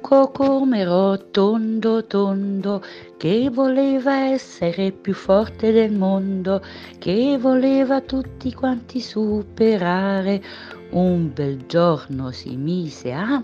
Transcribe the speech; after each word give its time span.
cocomero 0.00 1.30
tondo 1.30 2.04
tondo 2.04 2.82
che 3.16 3.48
voleva 3.50 4.26
essere 4.26 4.92
più 4.92 5.14
forte 5.14 5.72
del 5.72 5.92
mondo, 5.92 6.62
che 6.98 7.38
voleva 7.38 8.00
tutti 8.00 8.52
quanti 8.52 9.00
superare. 9.00 10.42
Un 10.90 11.32
bel 11.32 11.66
giorno 11.66 12.30
si 12.32 12.56
mise 12.56 13.12
a 13.12 13.42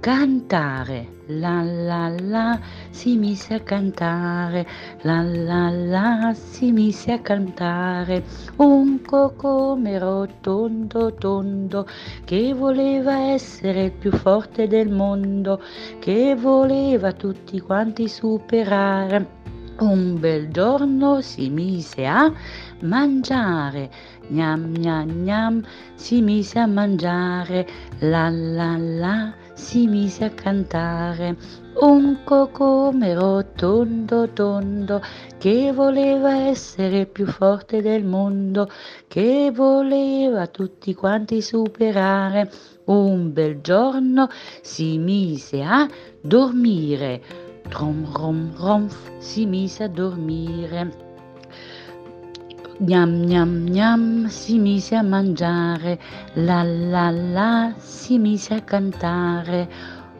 cantare, 0.00 1.08
la 1.26 1.62
la 1.62 2.08
la, 2.08 2.60
si 2.90 3.16
mise 3.16 3.54
a 3.54 3.60
cantare, 3.60 4.66
la 5.02 5.22
la 5.22 5.70
la, 5.70 6.34
si 6.34 6.72
mise 6.72 7.12
a 7.12 7.20
cantare, 7.20 8.24
un 8.56 9.02
cocomero 9.02 10.26
tondo 10.40 11.14
tondo 11.14 11.86
che 12.24 12.54
voleva 12.54 13.30
essere 13.30 13.84
il 13.84 13.92
più 13.92 14.12
forte 14.12 14.66
del 14.66 14.90
mondo, 14.90 15.60
che 15.98 16.34
voleva 16.34 17.12
tutti 17.12 17.60
quanti 17.60 18.08
superare. 18.08 19.45
Un 19.78 20.18
bel 20.18 20.48
giorno 20.48 21.20
si 21.20 21.50
mise 21.50 22.06
a 22.06 22.32
mangiare, 22.80 23.90
gnam 24.28 24.72
gnam 24.72 25.10
gnam, 25.22 25.62
si 25.94 26.22
mise 26.22 26.58
a 26.58 26.66
mangiare, 26.66 27.68
la 27.98 28.30
la 28.30 28.78
la, 28.78 29.34
si 29.52 29.86
mise 29.86 30.24
a 30.24 30.30
cantare. 30.30 31.36
Un 31.80 32.20
cocomero 32.24 33.52
tondo 33.54 34.30
tondo 34.30 35.02
che 35.36 35.72
voleva 35.74 36.34
essere 36.34 37.04
più 37.04 37.26
forte 37.26 37.82
del 37.82 38.02
mondo, 38.02 38.70
che 39.08 39.52
voleva 39.54 40.46
tutti 40.46 40.94
quanti 40.94 41.42
superare. 41.42 42.50
Un 42.86 43.30
bel 43.34 43.60
giorno 43.60 44.30
si 44.62 44.96
mise 44.96 45.62
a 45.62 45.86
dormire 46.22 47.45
Rom, 47.70 48.06
rom, 48.12 48.52
romf, 48.56 49.10
si 49.18 49.44
mise 49.44 49.84
a 49.84 49.88
dormire. 49.88 51.04
Gnam, 52.78 53.24
gnam, 53.24 53.66
gnam, 53.68 54.26
si 54.28 54.58
mise 54.58 54.94
a 54.94 55.02
mangiare. 55.02 55.98
La, 56.34 56.62
la, 56.62 57.10
la, 57.10 57.74
si 57.78 58.18
mise 58.18 58.54
a 58.54 58.60
cantare. 58.60 59.68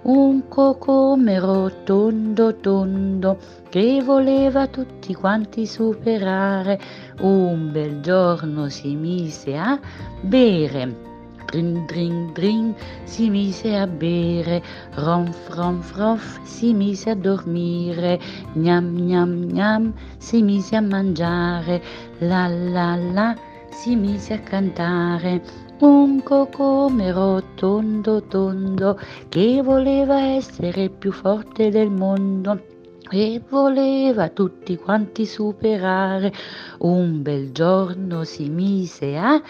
Un 0.03 0.49
cocomero 0.49 1.83
tondo, 1.85 2.57
tondo, 2.57 3.39
che 3.69 4.03
voleva 4.03 4.67
tutti 4.67 5.15
quanti 5.15 5.67
superare. 5.67 6.81
Un 7.21 7.71
bel 7.73 8.01
giorno 8.01 8.69
si 8.69 8.95
mise 8.95 9.57
a 9.57 9.79
bere 10.21 11.16
Drin, 11.47 11.87
drin, 11.87 12.33
drin, 12.33 12.75
si 13.05 13.31
mise 13.31 13.77
a 13.77 13.87
bere, 13.87 14.63
ronf, 14.95 15.49
ronf, 15.55 15.95
ronf, 15.95 16.41
si 16.43 16.75
mise 16.75 17.11
a 17.11 17.15
dormire, 17.15 18.19
gnam, 18.55 18.97
gnam, 18.97 19.47
gnam, 19.53 19.95
si 20.19 20.43
mise 20.43 20.75
a 20.77 20.81
mangiare, 20.81 21.81
la, 22.19 22.49
la, 22.49 22.97
la, 22.97 23.37
si 23.71 23.95
mise 23.95 24.35
a 24.35 24.41
cantare. 24.41 25.41
Un 25.79 26.23
cocomero 26.23 27.43
tondo, 27.55 28.23
tondo, 28.23 28.99
che 29.29 29.63
voleva 29.63 30.19
essere 30.19 30.89
più 30.89 31.13
forte 31.13 31.71
del 31.71 31.91
mondo 31.91 32.75
e 33.11 33.41
voleva 33.49 34.29
tutti 34.31 34.77
quanti 34.77 35.27
superare. 35.27 36.33
Un 36.79 37.23
bel 37.23 37.53
giorno 37.53 38.25
si 38.25 38.49
mise 38.49 39.17
a 39.17 39.41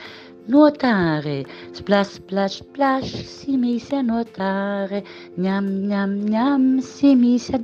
nuotare, 0.47 1.45
splash 1.73 2.15
splash 2.19 2.59
splash, 2.59 3.25
si 3.25 3.57
mise 3.57 3.97
a 3.97 4.03
nuotare, 4.03 5.05
gnam 5.35 5.67
gnam 5.87 6.21
gnam, 6.25 6.79
si 6.79 7.15
mise 7.15 7.55
a 7.55 7.61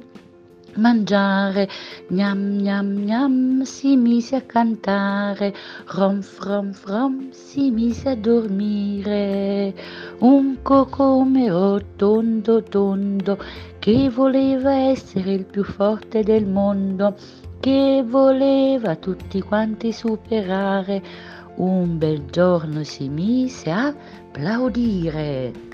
mangiare, 0.76 1.68
gnam 2.08 2.58
gnam 2.58 3.04
gnam, 3.04 3.62
si 3.62 3.96
mise 3.96 4.36
a 4.36 4.40
cantare, 4.42 5.54
rom 5.94 6.22
from 6.22 6.72
from, 6.72 7.30
si 7.30 7.70
mise 7.70 8.08
a 8.08 8.16
dormire, 8.16 9.74
un 10.18 10.58
cocomero 10.62 11.78
tondo 11.96 12.62
tondo, 12.62 13.38
che 13.78 14.10
voleva 14.10 14.72
essere 14.72 15.32
il 15.32 15.44
più 15.44 15.62
forte 15.62 16.22
del 16.22 16.46
mondo, 16.46 17.14
che 17.60 18.02
voleva 18.04 18.96
tutti 18.96 19.40
quanti 19.40 19.92
superare, 19.92 21.02
un 21.56 21.98
bel 21.98 22.24
giorno 22.30 22.84
si 22.84 23.08
mise 23.08 23.70
a 23.70 23.88
applaudire. 23.88 25.71